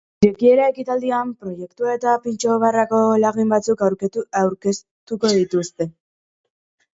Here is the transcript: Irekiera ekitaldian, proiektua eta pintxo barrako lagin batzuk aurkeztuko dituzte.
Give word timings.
Irekiera 0.25 0.67
ekitaldian, 0.71 1.33
proiektua 1.43 1.93
eta 1.97 2.13
pintxo 2.23 2.55
barrako 2.63 3.03
lagin 3.25 3.53
batzuk 3.53 3.85
aurkeztuko 4.39 5.33
dituzte. 5.37 5.89